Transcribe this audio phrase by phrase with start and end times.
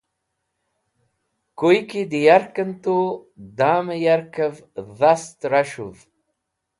[1.59, 2.95] Koy ki dẽ yarkẽn tu
[3.57, 4.57] damẽ yarkvẽs̃
[4.97, 5.97] dhast ras̃hov.